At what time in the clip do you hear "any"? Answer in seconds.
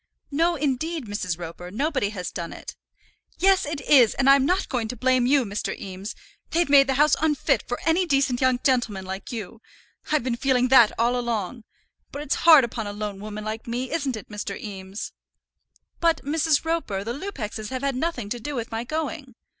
7.85-8.07